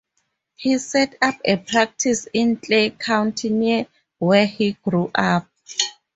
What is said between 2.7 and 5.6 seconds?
County near where he grew up.